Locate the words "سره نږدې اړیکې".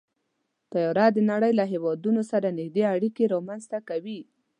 2.31-3.23